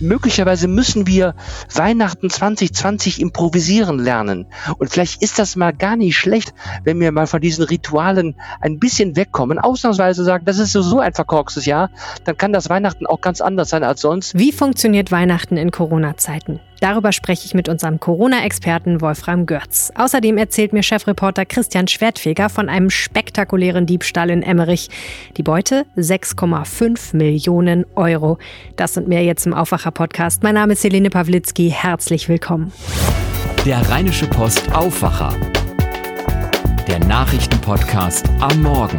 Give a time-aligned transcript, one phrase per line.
[0.00, 1.34] möglicherweise müssen wir
[1.74, 4.46] Weihnachten 2020 improvisieren lernen.
[4.78, 6.54] Und vielleicht ist das mal gar nicht schlecht,
[6.84, 11.12] wenn wir mal von diesen Ritualen ein bisschen wegkommen, ausnahmsweise sagen, das ist so ein
[11.12, 11.90] verkorkstes Jahr,
[12.24, 14.38] dann kann das Weihnachten auch ganz anders sein als sonst.
[14.38, 16.60] Wie funktioniert Weihnachten in Corona-Zeiten?
[16.80, 19.92] Darüber spreche ich mit unserem Corona-Experten Wolfram Görz.
[19.96, 24.88] Außerdem erzählt mir Chefreporter Christian Schwertfeger von einem spektakulären Diebstahl in Emmerich.
[25.36, 28.38] Die Beute 6,5 Millionen Euro.
[28.76, 29.52] Das sind mehr jetzt im
[29.90, 30.42] Aufwacher-Podcast.
[30.42, 31.70] Mein Name ist Helene Pawlitzki.
[31.70, 32.72] Herzlich willkommen.
[33.64, 35.34] Der Rheinische Post Aufwacher.
[36.86, 38.98] Der Nachrichtenpodcast am Morgen.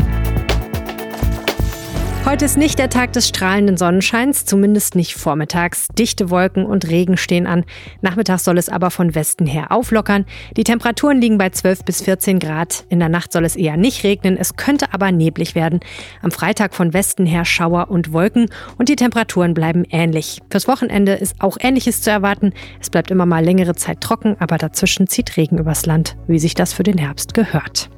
[2.32, 5.90] Heute ist nicht der Tag des strahlenden Sonnenscheins, zumindest nicht vormittags.
[6.00, 7.66] Dichte Wolken und Regen stehen an.
[8.00, 10.26] Nachmittags soll es aber von Westen her auflockern.
[10.56, 12.86] Die Temperaturen liegen bei 12 bis 14 Grad.
[12.88, 15.82] In der Nacht soll es eher nicht regnen, es könnte aber neblig werden.
[16.22, 20.40] Am Freitag von Westen her Schauer und Wolken und die Temperaturen bleiben ähnlich.
[20.50, 22.54] Fürs Wochenende ist auch Ähnliches zu erwarten.
[22.80, 26.54] Es bleibt immer mal längere Zeit trocken, aber dazwischen zieht Regen übers Land, wie sich
[26.54, 27.90] das für den Herbst gehört.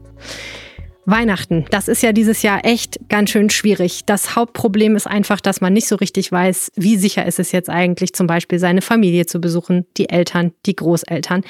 [1.05, 4.05] Weihnachten, das ist ja dieses Jahr echt ganz schön schwierig.
[4.05, 7.69] Das Hauptproblem ist einfach, dass man nicht so richtig weiß, wie sicher ist es jetzt
[7.69, 11.43] eigentlich, zum Beispiel seine Familie zu besuchen, die Eltern, die Großeltern.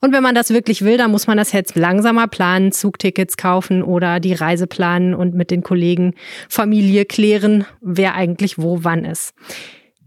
[0.00, 3.82] Und wenn man das wirklich will, dann muss man das jetzt langsamer planen, Zugtickets kaufen
[3.82, 6.14] oder die Reise planen und mit den Kollegen
[6.48, 9.34] Familie klären, wer eigentlich wo wann ist.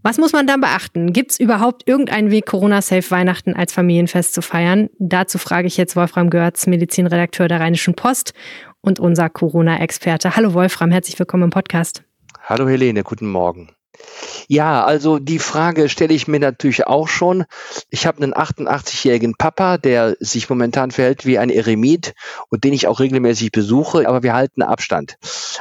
[0.02, 1.14] Was muss man dann beachten?
[1.14, 4.90] Gibt es überhaupt irgendeinen Weg, Corona-safe Weihnachten als Familienfest zu feiern?
[4.98, 8.34] Dazu frage ich jetzt Wolfram Görz, Medizinredakteur der Rheinischen Post
[8.84, 10.36] und unser Corona-Experte.
[10.36, 12.04] Hallo Wolfram, herzlich willkommen im Podcast.
[12.42, 13.70] Hallo Helene, guten Morgen.
[14.48, 17.44] Ja, also die Frage stelle ich mir natürlich auch schon.
[17.88, 22.12] Ich habe einen 88-jährigen Papa, der sich momentan verhält wie ein Eremit
[22.50, 25.16] und den ich auch regelmäßig besuche, aber wir halten Abstand.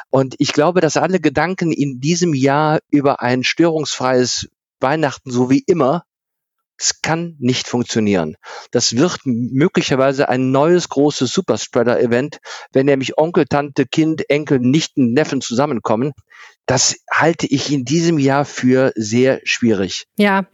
[0.10, 4.50] Und ich glaube, dass alle Gedanken in diesem Jahr über ein störungsfreies
[4.82, 6.04] Weihnachten so wie immer
[6.84, 8.36] es kann nicht funktionieren.
[8.72, 12.40] Das wird möglicherweise ein neues großes Superspreader-Event,
[12.74, 16.12] wenn nämlich Onkel, Tante, Kind, Enkel, Nichten, Neffen zusammenkommen.
[16.66, 20.06] Das halte ich in diesem Jahr für sehr schwierig.
[20.18, 20.46] Ja.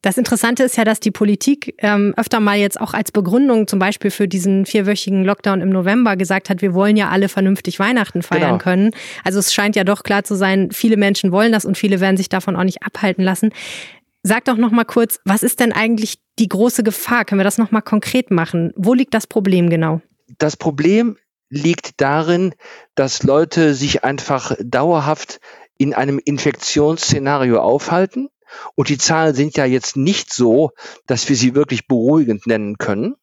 [0.00, 3.80] Das Interessante ist ja, dass die Politik ähm, öfter mal jetzt auch als Begründung zum
[3.80, 8.22] Beispiel für diesen vierwöchigen Lockdown im November gesagt hat, wir wollen ja alle vernünftig Weihnachten
[8.22, 8.58] feiern genau.
[8.58, 8.90] können.
[9.24, 12.16] Also es scheint ja doch klar zu sein, viele Menschen wollen das und viele werden
[12.16, 13.50] sich davon auch nicht abhalten lassen.
[14.28, 17.24] Sag doch noch mal kurz, was ist denn eigentlich die große Gefahr?
[17.24, 18.74] Können wir das noch mal konkret machen?
[18.76, 20.02] Wo liegt das Problem genau?
[20.36, 21.16] Das Problem
[21.48, 22.54] liegt darin,
[22.94, 25.40] dass Leute sich einfach dauerhaft
[25.78, 28.28] in einem Infektionsszenario aufhalten.
[28.74, 30.72] Und die Zahlen sind ja jetzt nicht so,
[31.06, 33.14] dass wir sie wirklich beruhigend nennen können.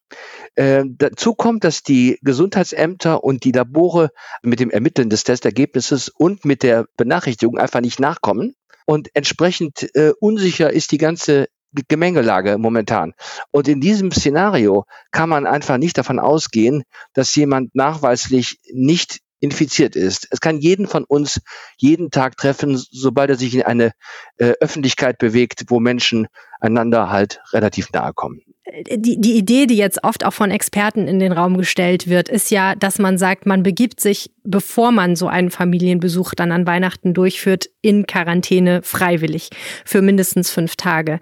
[0.56, 4.10] Äh, dazu kommt, dass die Gesundheitsämter und die Labore
[4.42, 8.56] mit dem Ermitteln des Testergebnisses und mit der Benachrichtigung einfach nicht nachkommen.
[8.86, 11.48] Und entsprechend äh, unsicher ist die ganze
[11.88, 13.14] Gemengelage momentan.
[13.52, 19.96] Und in diesem Szenario kann man einfach nicht davon ausgehen, dass jemand nachweislich nicht infiziert
[19.96, 20.28] ist.
[20.32, 21.42] Es kann jeden von uns
[21.78, 23.92] jeden Tag treffen, sobald er sich in eine
[24.38, 26.28] äh, Öffentlichkeit bewegt, wo Menschen
[26.62, 28.55] einander halt relativ nahe kommen
[28.96, 32.50] die, die Idee, die jetzt oft auch von Experten in den Raum gestellt wird, ist
[32.50, 37.14] ja, dass man sagt, man begibt sich, bevor man so einen Familienbesuch dann an Weihnachten
[37.14, 39.50] durchführt, in Quarantäne freiwillig
[39.86, 41.20] für mindestens fünf Tage.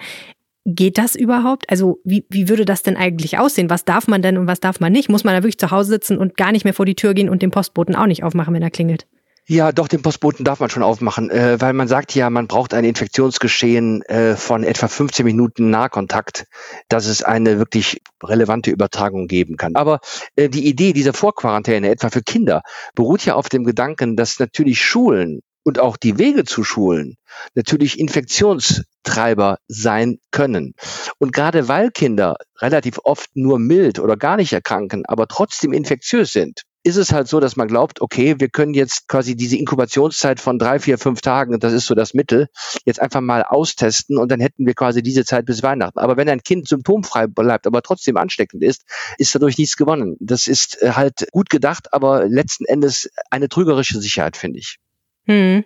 [0.66, 1.70] Geht das überhaupt?
[1.70, 3.70] Also wie, wie würde das denn eigentlich aussehen?
[3.70, 5.10] Was darf man denn und was darf man nicht?
[5.10, 7.30] Muss man da wirklich zu Hause sitzen und gar nicht mehr vor die Tür gehen
[7.30, 9.06] und den Postboten auch nicht aufmachen, wenn er klingelt?
[9.46, 12.74] Ja, doch, den Postboten darf man schon aufmachen, äh, weil man sagt ja, man braucht
[12.74, 16.46] ein Infektionsgeschehen äh, von etwa 15 Minuten Nahkontakt,
[16.88, 19.76] dass es eine wirklich relevante Übertragung geben kann.
[19.76, 20.00] Aber
[20.38, 22.62] äh, die Idee dieser Vorquarantäne, etwa für Kinder,
[22.96, 27.16] beruht ja auf dem Gedanken, dass natürlich Schulen und auch die Wege zu Schulen
[27.54, 30.74] natürlich Infektionstreiber sein können.
[31.20, 36.32] Und gerade weil Kinder relativ oft nur mild oder gar nicht erkranken, aber trotzdem infektiös
[36.32, 40.40] sind, ist es halt so, dass man glaubt, okay, wir können jetzt quasi diese Inkubationszeit
[40.40, 42.48] von drei, vier, fünf Tagen, das ist so das Mittel,
[42.86, 46.00] jetzt einfach mal austesten und dann hätten wir quasi diese Zeit bis Weihnachten.
[46.00, 48.84] Aber wenn ein Kind symptomfrei bleibt, aber trotzdem ansteckend ist,
[49.18, 50.18] ist dadurch nichts gewonnen.
[50.20, 54.80] Das ist äh, halt gut gedacht, aber letzten Endes eine trügerische Sicherheit, finde ich.
[55.26, 55.64] Hm.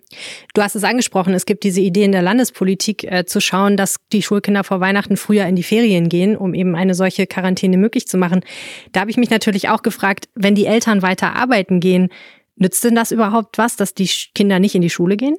[0.54, 3.96] Du hast es angesprochen, es gibt diese Idee in der Landespolitik äh, zu schauen, dass
[4.14, 8.08] die Schulkinder vor Weihnachten früher in die Ferien gehen, um eben eine solche Quarantäne möglich
[8.08, 8.42] zu machen.
[8.92, 12.10] Da habe ich mich natürlich auch gefragt, wenn die Eltern weiter arbeiten gehen,
[12.56, 15.38] nützt denn das überhaupt was, dass die Kinder nicht in die Schule gehen?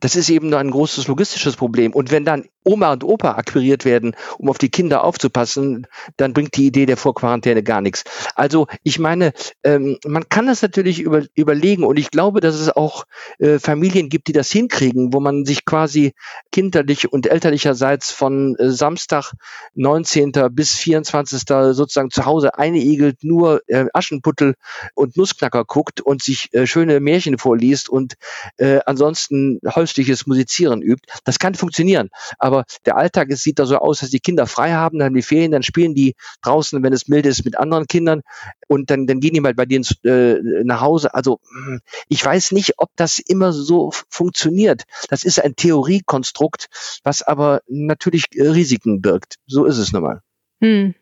[0.00, 1.92] Das ist eben nur ein großes logistisches Problem.
[1.92, 5.86] Und wenn dann Oma und Opa akquiriert werden, um auf die Kinder aufzupassen,
[6.16, 8.04] dann bringt die Idee der Vorquarantäne gar nichts.
[8.34, 9.32] Also ich meine,
[9.64, 13.04] ähm, man kann das natürlich über, überlegen und ich glaube, dass es auch
[13.38, 16.12] äh, Familien gibt, die das hinkriegen, wo man sich quasi
[16.52, 19.32] kinderlich und elterlicherseits von äh, Samstag
[19.74, 20.32] 19.
[20.50, 21.42] bis 24.
[21.72, 24.54] sozusagen zu Hause einigelt, nur äh, Aschenputtel
[24.94, 28.14] und Nussknacker guckt und sich äh, schöne Märchen vorliest und
[28.58, 31.06] äh, ansonsten holstliches Musizieren übt.
[31.24, 32.10] Das kann funktionieren.
[32.38, 35.14] Aber der Alltag es sieht da so aus, dass die Kinder frei haben, dann haben
[35.14, 38.22] die Ferien, dann spielen die draußen, wenn es mild ist, mit anderen Kindern
[38.68, 41.14] und dann, dann gehen die mal bei denen äh, nach Hause.
[41.14, 44.84] Also hm, ich weiß nicht, ob das immer so funktioniert.
[45.08, 46.68] Das ist ein Theoriekonstrukt,
[47.04, 49.36] was aber natürlich äh, Risiken birgt.
[49.46, 50.22] So ist es nun mal.
[50.60, 50.94] Hm.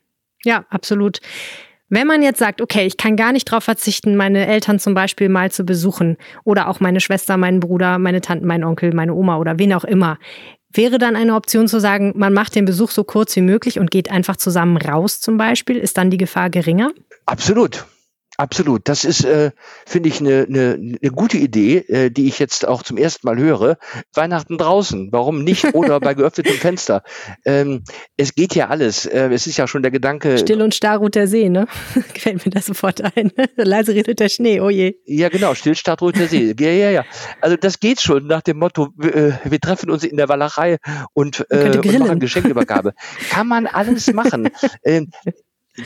[0.43, 1.19] Ja, absolut.
[1.89, 5.29] Wenn man jetzt sagt, okay, ich kann gar nicht darauf verzichten, meine Eltern zum Beispiel
[5.29, 9.37] mal zu besuchen oder auch meine Schwester, meinen Bruder, meine Tante, meinen Onkel, meine Oma
[9.37, 10.17] oder wen auch immer,
[10.71, 13.91] wäre dann eine Option zu sagen, man macht den Besuch so kurz wie möglich und
[13.91, 15.77] geht einfach zusammen raus zum Beispiel?
[15.77, 16.91] Ist dann die Gefahr geringer?
[17.25, 17.85] Absolut.
[18.39, 18.87] Absolut.
[18.87, 19.49] Das ist, äh,
[19.87, 23.37] finde ich, eine ne, ne gute Idee, äh, die ich jetzt auch zum ersten Mal
[23.37, 23.77] höre.
[24.13, 25.09] Weihnachten draußen.
[25.11, 25.73] Warum nicht?
[25.73, 27.01] Oder bei geöffnetem Fenster.
[27.45, 27.83] Ähm,
[28.15, 29.07] es geht ja alles.
[29.07, 30.37] Äh, es ist ja schon der Gedanke.
[30.37, 31.67] Still und starr ruht der See, ne?
[32.13, 33.31] Gefällt mir das sofort ein.
[33.55, 34.97] Leise redet der Schnee, oh je.
[35.05, 35.55] Ja, genau.
[35.55, 36.53] Still, starr ruht der See.
[36.59, 37.05] Ja, ja, ja.
[37.41, 40.77] Also das geht schon nach dem Motto, äh, wir treffen uns in der Walachei
[41.13, 42.93] und, äh, und machen Geschenkübergabe.
[43.31, 44.49] Kann man alles machen.
[44.83, 45.09] ähm,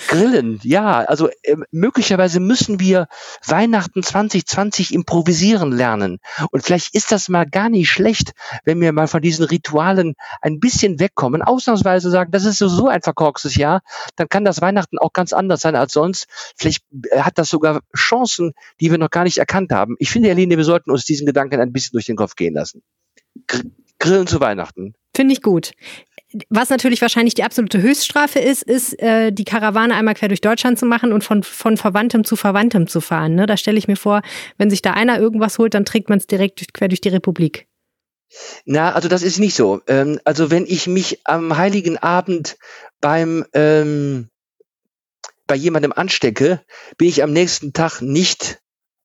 [0.07, 0.99] Grillen, ja.
[0.99, 3.07] Also äh, möglicherweise müssen wir
[3.45, 6.19] Weihnachten 2020 improvisieren lernen.
[6.51, 8.31] Und vielleicht ist das mal gar nicht schlecht,
[8.63, 13.01] wenn wir mal von diesen Ritualen ein bisschen wegkommen, ausnahmsweise sagen, das ist so ein
[13.01, 13.81] verkorkstes Jahr,
[14.15, 16.27] dann kann das Weihnachten auch ganz anders sein als sonst.
[16.57, 19.95] Vielleicht äh, hat das sogar Chancen, die wir noch gar nicht erkannt haben.
[19.99, 22.81] Ich finde, Aline, wir sollten uns diesen Gedanken ein bisschen durch den Kopf gehen lassen.
[24.01, 24.93] Grillen zu Weihnachten.
[25.15, 25.71] Finde ich gut.
[26.49, 30.79] Was natürlich wahrscheinlich die absolute Höchststrafe ist, ist, äh, die Karawane einmal quer durch Deutschland
[30.79, 33.35] zu machen und von, von Verwandtem zu Verwandtem zu fahren.
[33.35, 33.45] Ne?
[33.45, 34.21] Da stelle ich mir vor,
[34.57, 37.09] wenn sich da einer irgendwas holt, dann trägt man es direkt durch, quer durch die
[37.09, 37.67] Republik.
[38.65, 39.81] Na, also das ist nicht so.
[39.87, 42.57] Ähm, also wenn ich mich am heiligen Abend
[43.01, 44.29] beim ähm,
[45.47, 46.61] bei jemandem anstecke,
[46.97, 48.61] bin ich am nächsten Tag nicht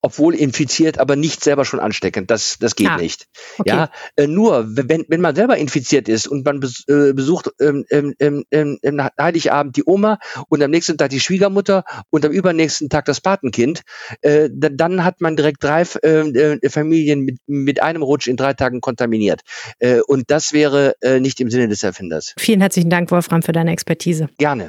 [0.06, 2.30] obwohl infiziert, aber nicht selber schon ansteckend.
[2.30, 3.26] Das, das geht ah, nicht.
[3.58, 3.70] Okay.
[3.70, 7.84] Ja, äh, nur wenn, wenn man selber infiziert ist und man bes, äh, besucht ähm,
[7.90, 12.88] ähm, ähm, ähm, Heiligabend die Oma und am nächsten Tag die Schwiegermutter und am übernächsten
[12.88, 13.82] Tag das Patenkind,
[14.20, 18.52] äh, dann hat man direkt drei ähm, äh, Familien mit, mit einem Rutsch in drei
[18.52, 19.40] Tagen kontaminiert.
[19.80, 22.32] Äh, und das wäre äh, nicht im Sinne des Erfinders.
[22.38, 24.28] Vielen herzlichen Dank, Wolfram, für deine Expertise.
[24.38, 24.68] Gerne.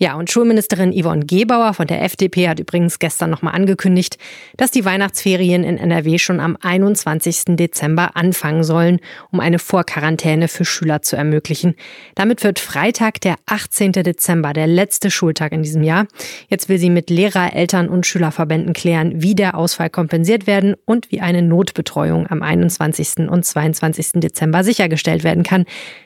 [0.00, 4.16] Ja, und Schulministerin Yvonne Gebauer von der FDP hat übrigens gestern nochmal angekündigt,
[4.56, 7.56] dass die Weihnachtsferien in NRW schon am 21.
[7.56, 9.00] Dezember anfangen sollen,
[9.32, 11.74] um eine Vorquarantäne für Schüler zu ermöglichen.
[12.14, 13.90] Damit wird Freitag, der 18.
[13.90, 16.06] Dezember, der letzte Schultag in diesem Jahr.
[16.46, 21.10] Jetzt will sie mit Lehrer, Eltern und Schülerverbänden klären, wie der Ausfall kompensiert werden und
[21.10, 23.28] wie eine Notbetreuung am 21.
[23.28, 24.20] und 22.
[24.20, 25.64] Dezember sichergestellt werden kann.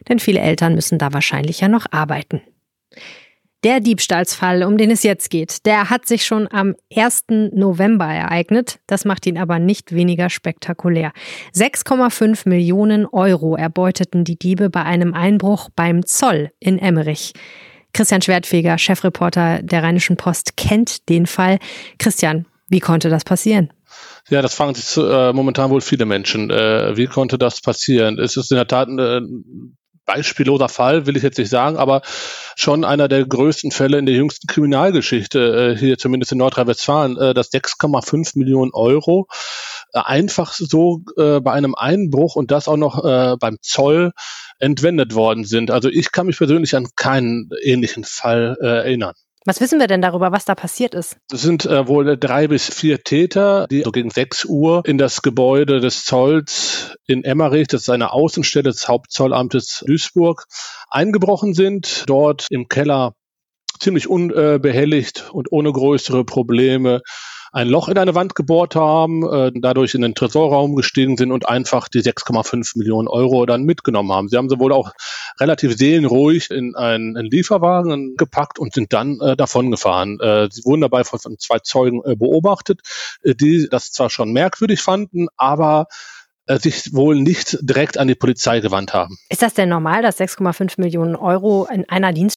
[0.08, 2.40] Denn viele Eltern müssen da wahrscheinlich ja noch arbeiten.
[3.64, 7.26] Der Diebstahlsfall, um den es jetzt geht, der hat sich schon am 1.
[7.52, 8.80] November ereignet.
[8.88, 11.12] Das macht ihn aber nicht weniger spektakulär.
[11.54, 17.34] 6,5 Millionen Euro erbeuteten die Diebe bei einem Einbruch beim Zoll in Emmerich.
[17.92, 21.58] Christian Schwertfeger, Chefreporter der Rheinischen Post, kennt den Fall.
[22.00, 23.72] Christian, wie konnte das passieren?
[24.28, 26.50] Ja, das fragen sich äh, momentan wohl viele Menschen.
[26.50, 28.18] Äh, wie konnte das passieren?
[28.18, 29.20] Es ist in der Tat äh,
[30.04, 32.02] beispielloser Fall, will ich jetzt nicht sagen, aber
[32.56, 37.34] schon einer der größten Fälle in der jüngsten Kriminalgeschichte, äh, hier zumindest in Nordrhein-Westfalen, äh,
[37.34, 39.26] dass 6,5 Millionen Euro
[39.92, 44.12] äh, einfach so äh, bei einem Einbruch und das auch noch äh, beim Zoll
[44.58, 45.70] entwendet worden sind.
[45.70, 49.14] Also ich kann mich persönlich an keinen ähnlichen Fall äh, erinnern.
[49.44, 51.16] Was wissen wir denn darüber, was da passiert ist?
[51.32, 55.22] Es sind äh, wohl drei bis vier Täter, die so gegen 6 Uhr in das
[55.22, 60.44] Gebäude des Zolls in Emmerich, das ist eine Außenstelle des Hauptzollamtes Duisburg,
[60.88, 62.04] eingebrochen sind.
[62.06, 63.14] Dort im Keller
[63.80, 67.00] ziemlich unbehelligt und ohne größere Probleme
[67.52, 71.48] ein Loch in eine Wand gebohrt haben, äh, dadurch in den Tresorraum gestiegen sind und
[71.48, 74.28] einfach die 6,5 Millionen Euro dann mitgenommen haben.
[74.28, 74.92] Sie haben sie wohl auch
[75.38, 80.18] relativ seelenruhig in einen, einen Lieferwagen gepackt und sind dann äh, davongefahren.
[80.20, 82.80] Äh, sie wurden dabei von, von zwei Zeugen äh, beobachtet,
[83.22, 85.86] äh, die das zwar schon merkwürdig fanden, aber
[86.46, 89.18] äh, sich wohl nicht direkt an die Polizei gewandt haben.
[89.28, 92.36] Ist das denn normal, dass 6,5 Millionen Euro in einer Dienst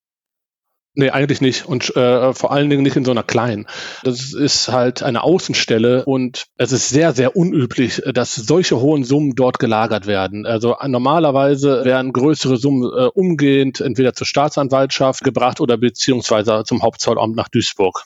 [0.96, 1.66] Nee, eigentlich nicht.
[1.66, 3.68] Und äh, vor allen Dingen nicht in so einer kleinen.
[4.04, 9.36] Das ist halt eine Außenstelle und es ist sehr, sehr unüblich, dass solche hohen Summen
[9.36, 10.46] dort gelagert werden.
[10.46, 17.36] Also normalerweise werden größere Summen äh, umgehend entweder zur Staatsanwaltschaft gebracht oder beziehungsweise zum Hauptzollamt
[17.36, 18.04] nach Duisburg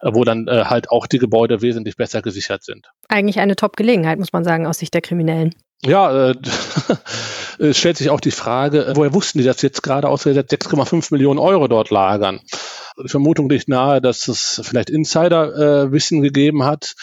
[0.00, 2.90] äh, wo dann äh, halt auch die Gebäude wesentlich besser gesichert sind.
[3.08, 5.54] Eigentlich eine Top-Gelegenheit, muss man sagen, aus Sicht der Kriminellen.
[5.84, 6.34] Ja, äh,
[7.58, 11.08] es stellt sich auch die Frage, äh, woher wussten die das jetzt gerade ausgerechnet 6,5
[11.12, 12.40] Millionen Euro dort lagern?
[13.02, 16.94] Die Vermutung liegt nahe, dass es vielleicht Insiderwissen äh, gegeben hat.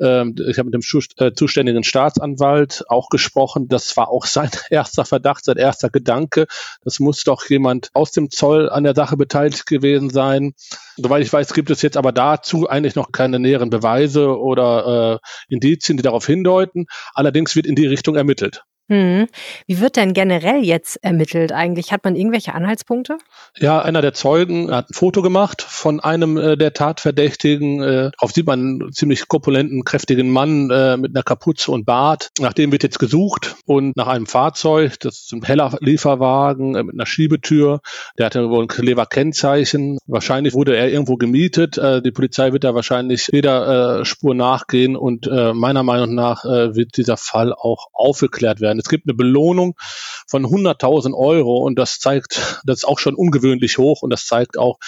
[0.00, 3.68] Ähm, ich habe mit dem äh, zuständigen Staatsanwalt auch gesprochen.
[3.68, 6.46] Das war auch sein erster Verdacht, sein erster Gedanke.
[6.84, 10.54] Das muss doch jemand aus dem Zoll an der Sache beteiligt gewesen sein.
[10.96, 15.54] Soweit ich weiß, gibt es jetzt aber dazu eigentlich noch keine näheren Beweise oder äh,
[15.54, 16.86] Indizien, die darauf hindeuten.
[17.14, 18.64] Allerdings wird in die Richtung ermittelt.
[18.92, 19.26] Hm.
[19.66, 21.92] Wie wird denn generell jetzt ermittelt eigentlich?
[21.92, 23.16] Hat man irgendwelche Anhaltspunkte?
[23.56, 27.82] Ja, einer der Zeugen hat ein Foto gemacht von einem äh, der Tatverdächtigen.
[27.82, 32.32] Äh, auf sieht man einen ziemlich korpulenten, kräftigen Mann äh, mit einer Kapuze und Bart.
[32.38, 35.00] Nach dem wird jetzt gesucht und nach einem Fahrzeug.
[35.00, 37.80] Das ist ein heller Lieferwagen äh, mit einer Schiebetür.
[38.18, 39.96] Der hatte wohl ein clever Kennzeichen.
[40.06, 41.78] Wahrscheinlich wurde er irgendwo gemietet.
[41.78, 46.44] Äh, die Polizei wird da wahrscheinlich jeder äh, Spur nachgehen und äh, meiner Meinung nach
[46.44, 48.81] äh, wird dieser Fall auch aufgeklärt werden.
[48.82, 49.74] Es gibt eine Belohnung
[50.28, 54.58] von 100.000 Euro und das zeigt, das ist auch schon ungewöhnlich hoch und das zeigt
[54.58, 54.78] auch,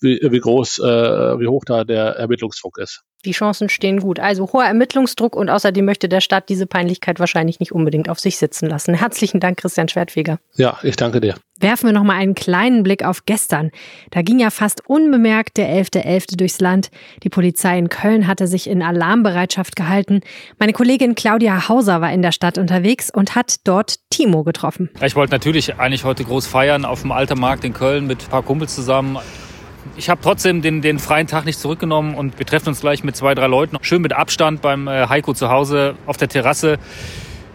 [0.00, 3.02] wie, wie groß, äh, wie hoch da der Ermittlungsdruck ist.
[3.24, 4.20] Die Chancen stehen gut.
[4.20, 8.38] Also hoher Ermittlungsdruck und außerdem möchte der Staat diese Peinlichkeit wahrscheinlich nicht unbedingt auf sich
[8.38, 8.94] sitzen lassen.
[8.94, 10.38] Herzlichen Dank, Christian Schwertfeger.
[10.56, 11.34] Ja, ich danke dir.
[11.60, 13.70] Werfen wir noch mal einen kleinen Blick auf gestern.
[14.10, 16.04] Da ging ja fast unbemerkt der 11.11.
[16.04, 16.36] .11.
[16.36, 16.90] durchs Land.
[17.22, 20.20] Die Polizei in Köln hatte sich in Alarmbereitschaft gehalten.
[20.58, 24.90] Meine Kollegin Claudia Hauser war in der Stadt unterwegs und hat dort Timo getroffen.
[25.00, 28.30] Ich wollte natürlich eigentlich heute groß feiern auf dem Alten Markt in Köln mit ein
[28.30, 29.18] paar Kumpels zusammen.
[29.96, 33.16] Ich habe trotzdem den, den freien Tag nicht zurückgenommen und wir treffen uns gleich mit
[33.16, 33.76] zwei, drei Leuten.
[33.82, 36.78] Schön mit Abstand beim äh, Heiko zu Hause auf der Terrasse.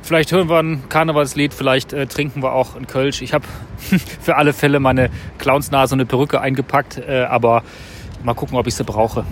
[0.01, 3.21] Vielleicht hören wir ein Karnevalslied, vielleicht äh, trinken wir auch einen Kölsch.
[3.21, 3.45] Ich habe
[4.21, 7.63] für alle Fälle meine Clownsnase und eine Perücke eingepackt, äh, aber
[8.23, 9.25] mal gucken, ob ich sie brauche.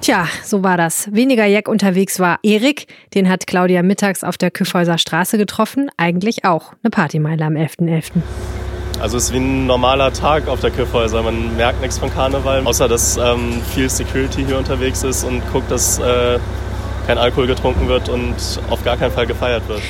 [0.00, 1.12] Tja, so war das.
[1.12, 2.86] Weniger Jack unterwegs war Erik.
[3.14, 5.90] Den hat Claudia mittags auf der Küffhäuser Straße getroffen.
[5.96, 7.88] Eigentlich auch eine Partymeile am 11.11.
[7.88, 8.67] .11.
[9.00, 11.22] Also es ist wie ein normaler Tag auf der Kiffhäuser.
[11.22, 15.70] Man merkt nichts von Karneval, außer dass ähm, viel Security hier unterwegs ist und guckt,
[15.70, 16.38] dass äh,
[17.06, 18.34] kein Alkohol getrunken wird und
[18.70, 19.80] auf gar keinen Fall gefeiert wird.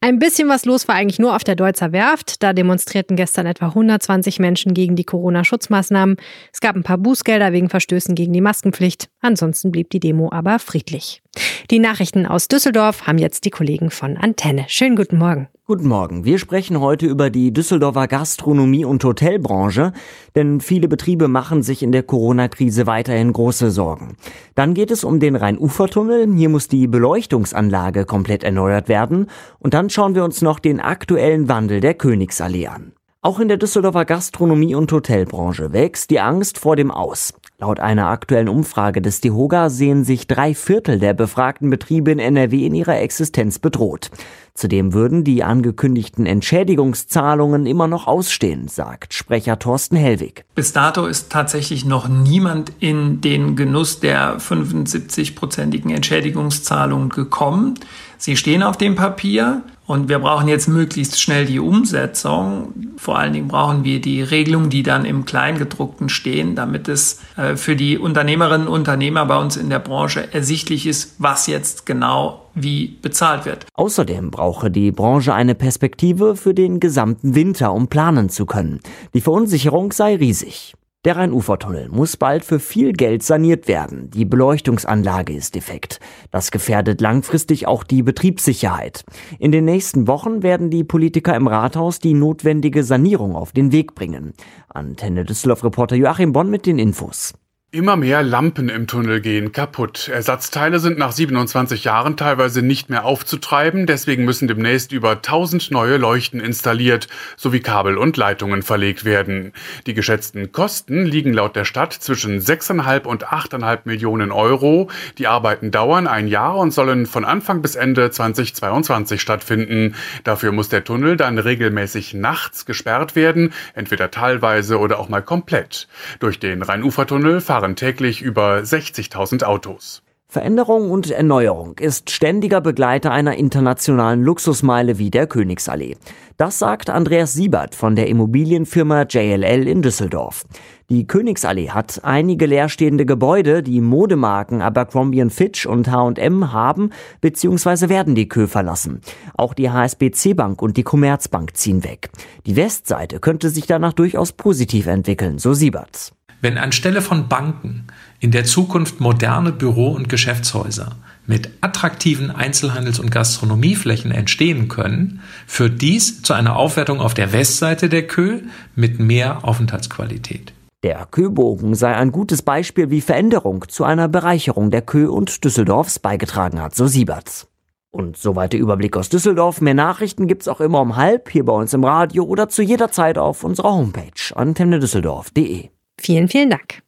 [0.00, 2.42] Ein bisschen was los war eigentlich nur auf der Deutzer Werft.
[2.42, 6.16] Da demonstrierten gestern etwa 120 Menschen gegen die Corona-Schutzmaßnahmen.
[6.52, 9.08] Es gab ein paar Bußgelder wegen Verstößen gegen die Maskenpflicht.
[9.20, 11.22] Ansonsten blieb die Demo aber friedlich.
[11.70, 14.66] Die Nachrichten aus Düsseldorf haben jetzt die Kollegen von Antenne.
[14.68, 15.48] Schönen guten Morgen.
[15.68, 16.24] Guten Morgen.
[16.24, 19.92] Wir sprechen heute über die Düsseldorfer Gastronomie- und Hotelbranche,
[20.36, 24.16] denn viele Betriebe machen sich in der Corona-Krise weiterhin große Sorgen.
[24.54, 26.32] Dann geht es um den Rhein-Ufer-Tunnel.
[26.36, 29.26] Hier muss die Beleuchtungsanlage komplett erneuert werden.
[29.58, 32.92] Und dann schauen wir uns noch den aktuellen Wandel der Königsallee an.
[33.20, 37.34] Auch in der Düsseldorfer Gastronomie- und Hotelbranche wächst die Angst vor dem Aus.
[37.58, 42.66] Laut einer aktuellen Umfrage des DEHOGA sehen sich drei Viertel der befragten Betriebe in NRW
[42.66, 44.10] in ihrer Existenz bedroht.
[44.52, 50.44] Zudem würden die angekündigten Entschädigungszahlungen immer noch ausstehen, sagt Sprecher Thorsten Hellwig.
[50.54, 57.80] Bis dato ist tatsächlich noch niemand in den Genuss der 75-prozentigen Entschädigungszahlungen gekommen.
[58.18, 62.72] Sie stehen auf dem Papier und wir brauchen jetzt möglichst schnell die Umsetzung.
[62.96, 67.56] Vor allen Dingen brauchen wir die Regelungen, die dann im Kleingedruckten stehen, damit es äh,
[67.56, 72.46] für die Unternehmerinnen und Unternehmer bei uns in der Branche ersichtlich ist, was jetzt genau
[72.54, 73.66] wie bezahlt wird.
[73.74, 78.78] Außerdem brauche die Branche eine Perspektive für den gesamten Winter, um planen zu können.
[79.12, 80.74] Die Verunsicherung sei riesig.
[81.06, 84.10] Der Rhein-Ufer-Tunnel muss bald für viel Geld saniert werden.
[84.10, 86.00] Die Beleuchtungsanlage ist defekt.
[86.32, 89.04] Das gefährdet langfristig auch die Betriebssicherheit.
[89.38, 93.94] In den nächsten Wochen werden die Politiker im Rathaus die notwendige Sanierung auf den Weg
[93.94, 94.32] bringen.
[94.68, 97.34] Antenne Düsseldorf-Reporter Joachim Bonn mit den Infos.
[97.72, 100.08] Immer mehr Lampen im Tunnel gehen kaputt.
[100.08, 105.96] Ersatzteile sind nach 27 Jahren teilweise nicht mehr aufzutreiben, deswegen müssen demnächst über 1000 neue
[105.96, 109.52] Leuchten installiert sowie Kabel und Leitungen verlegt werden.
[109.88, 114.88] Die geschätzten Kosten liegen laut der Stadt zwischen 6,5 und 8,5 Millionen Euro.
[115.18, 119.96] Die Arbeiten dauern ein Jahr und sollen von Anfang bis Ende 2022 stattfinden.
[120.22, 125.88] Dafür muss der Tunnel dann regelmäßig nachts gesperrt werden, entweder teilweise oder auch mal komplett.
[126.20, 130.02] Durch den Rheinufertunnel fahren fahren täglich über 60.000 Autos.
[130.28, 135.96] Veränderung und Erneuerung ist ständiger Begleiter einer internationalen Luxusmeile wie der Königsallee.
[136.36, 140.44] Das sagt Andreas Siebert von der Immobilienfirma JLL in Düsseldorf.
[140.90, 146.90] Die Königsallee hat einige leerstehende Gebäude, die Modemarken Abercrombie Fitch und H&M haben
[147.22, 147.88] bzw.
[147.88, 149.00] werden die Kö verlassen.
[149.34, 152.10] Auch die HSBC Bank und die Commerzbank ziehen weg.
[152.44, 156.15] Die Westseite könnte sich danach durchaus positiv entwickeln, so Sieberts.
[156.40, 157.84] Wenn anstelle von Banken
[158.20, 165.82] in der Zukunft moderne Büro- und Geschäftshäuser mit attraktiven Einzelhandels- und Gastronomieflächen entstehen können, führt
[165.82, 168.42] dies zu einer Aufwertung auf der Westseite der Kö
[168.74, 170.52] mit mehr Aufenthaltsqualität.
[170.82, 175.98] Der Köbogen sei ein gutes Beispiel, wie Veränderung zu einer Bereicherung der Kö und Düsseldorfs
[175.98, 177.48] beigetragen hat, so Sieberts.
[177.90, 179.60] Und soweit der Überblick aus Düsseldorf.
[179.62, 182.92] Mehr Nachrichten gibt's auch immer um halb hier bei uns im Radio oder zu jeder
[182.92, 185.70] Zeit auf unserer Homepage antennedüsseldorf.de.
[186.00, 186.82] Vielen, vielen Dank.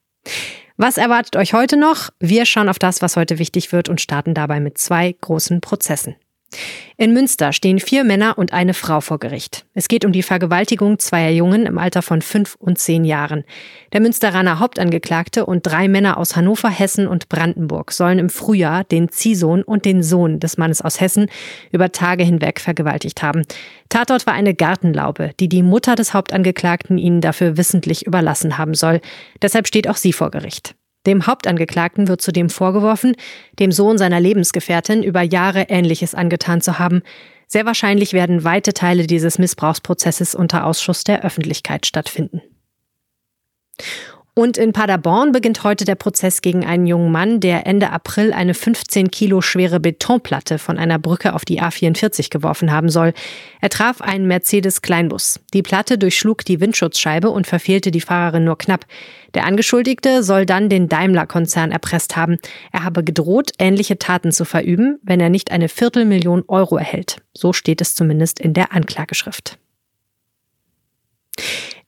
[0.76, 2.10] Was erwartet euch heute noch?
[2.20, 6.14] Wir schauen auf das, was heute wichtig wird und starten dabei mit zwei großen Prozessen.
[7.00, 9.64] In Münster stehen vier Männer und eine Frau vor Gericht.
[9.72, 13.44] Es geht um die Vergewaltigung zweier Jungen im Alter von fünf und zehn Jahren.
[13.92, 19.10] Der Münsteraner Hauptangeklagte und drei Männer aus Hannover, Hessen und Brandenburg sollen im Frühjahr den
[19.10, 21.30] Ziehsohn und den Sohn des Mannes aus Hessen
[21.70, 23.44] über Tage hinweg vergewaltigt haben.
[23.88, 29.00] Tatort war eine Gartenlaube, die die Mutter des Hauptangeklagten ihnen dafür wissentlich überlassen haben soll.
[29.40, 30.74] Deshalb steht auch sie vor Gericht.
[31.06, 33.14] Dem Hauptangeklagten wird zudem vorgeworfen,
[33.58, 37.02] dem Sohn seiner Lebensgefährtin über Jahre Ähnliches angetan zu haben.
[37.46, 42.42] Sehr wahrscheinlich werden weite Teile dieses Missbrauchsprozesses unter Ausschuss der Öffentlichkeit stattfinden.
[44.38, 48.54] Und in Paderborn beginnt heute der Prozess gegen einen jungen Mann, der Ende April eine
[48.54, 53.14] 15 Kilo schwere Betonplatte von einer Brücke auf die A44 geworfen haben soll.
[53.60, 55.40] Er traf einen Mercedes-Kleinbus.
[55.54, 58.86] Die Platte durchschlug die Windschutzscheibe und verfehlte die Fahrerin nur knapp.
[59.34, 62.38] Der Angeschuldigte soll dann den Daimler-Konzern erpresst haben.
[62.70, 67.22] Er habe gedroht, ähnliche Taten zu verüben, wenn er nicht eine Viertelmillion Euro erhält.
[67.34, 69.58] So steht es zumindest in der Anklageschrift.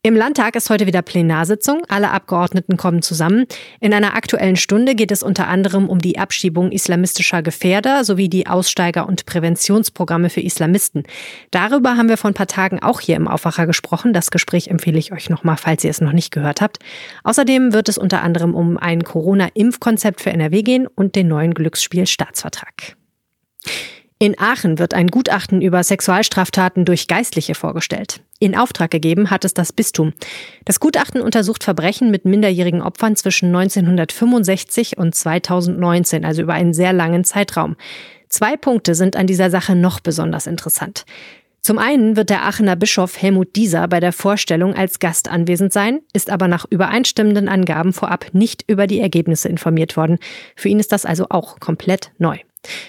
[0.03, 1.83] Im Landtag ist heute wieder Plenarsitzung.
[1.89, 3.45] Alle Abgeordneten kommen zusammen.
[3.81, 8.47] In einer aktuellen Stunde geht es unter anderem um die Abschiebung islamistischer Gefährder sowie die
[8.47, 11.03] Aussteiger- und Präventionsprogramme für Islamisten.
[11.51, 14.15] Darüber haben wir vor ein paar Tagen auch hier im Aufwacher gesprochen.
[14.15, 16.79] Das Gespräch empfehle ich euch nochmal, falls ihr es noch nicht gehört habt.
[17.23, 22.97] Außerdem wird es unter anderem um ein Corona-Impfkonzept für NRW gehen und den neuen Glücksspiel-Staatsvertrag.
[24.23, 28.21] In Aachen wird ein Gutachten über Sexualstraftaten durch Geistliche vorgestellt.
[28.39, 30.13] In Auftrag gegeben hat es das Bistum.
[30.67, 36.93] Das Gutachten untersucht Verbrechen mit minderjährigen Opfern zwischen 1965 und 2019, also über einen sehr
[36.93, 37.77] langen Zeitraum.
[38.29, 41.07] Zwei Punkte sind an dieser Sache noch besonders interessant.
[41.63, 46.01] Zum einen wird der Aachener Bischof Helmut Dieser bei der Vorstellung als Gast anwesend sein,
[46.13, 50.19] ist aber nach übereinstimmenden Angaben vorab nicht über die Ergebnisse informiert worden.
[50.57, 52.37] Für ihn ist das also auch komplett neu.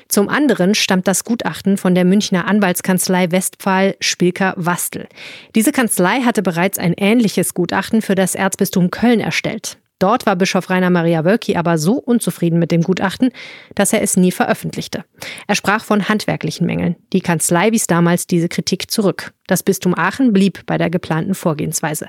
[0.07, 5.07] Zum anderen stammt das Gutachten von der Münchner Anwaltskanzlei Westphal Spilker Wastel.
[5.55, 9.77] Diese Kanzlei hatte bereits ein ähnliches Gutachten für das Erzbistum Köln erstellt.
[10.01, 13.29] Dort war Bischof Rainer Maria Wölki aber so unzufrieden mit dem Gutachten,
[13.75, 15.05] dass er es nie veröffentlichte.
[15.45, 16.95] Er sprach von handwerklichen Mängeln.
[17.13, 19.31] Die Kanzlei wies damals diese Kritik zurück.
[19.45, 22.07] Das Bistum Aachen blieb bei der geplanten Vorgehensweise.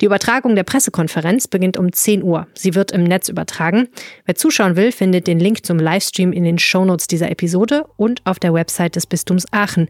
[0.00, 2.46] Die Übertragung der Pressekonferenz beginnt um 10 Uhr.
[2.54, 3.88] Sie wird im Netz übertragen.
[4.26, 8.38] Wer zuschauen will, findet den Link zum Livestream in den Shownotes dieser Episode und auf
[8.38, 9.88] der Website des Bistums Aachen.